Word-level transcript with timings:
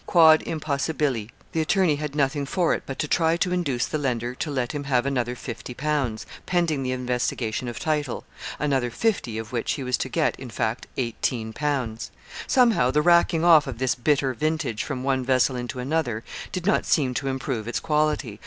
Quod 0.07 0.41
impossibile. 0.45 1.27
The 1.51 1.61
attorney 1.61 1.97
had 1.97 2.15
nothing 2.15 2.47
for 2.47 2.73
it 2.73 2.81
but 2.87 2.97
to 2.97 3.07
try 3.07 3.37
to 3.37 3.51
induce 3.53 3.85
the 3.85 3.99
lender 3.99 4.33
to 4.33 4.49
let 4.49 4.71
him 4.71 4.85
have 4.85 5.05
another 5.05 5.35
fifty 5.35 5.75
pounds, 5.75 6.25
pending 6.47 6.81
the 6.81 6.91
investigation 6.91 7.67
of 7.67 7.77
title 7.79 8.23
another 8.57 8.89
fifty, 8.89 9.37
of 9.37 9.51
which 9.51 9.73
he 9.73 9.83
was 9.83 9.97
to 9.97 10.09
get, 10.09 10.35
in 10.39 10.49
fact, 10.49 10.87
eighteen 10.97 11.53
pounds. 11.53 12.09
Somehow, 12.47 12.89
the 12.89 13.03
racking 13.03 13.45
off 13.45 13.67
of 13.67 13.77
this 13.77 13.93
bitter 13.93 14.33
vintage 14.33 14.83
from 14.83 15.03
one 15.03 15.23
vessel 15.23 15.55
into 15.55 15.77
another 15.77 16.23
did 16.51 16.65
not 16.65 16.87
seem 16.87 17.13
to 17.13 17.27
improve 17.27 17.67
its 17.67 17.79
quality. 17.79 18.39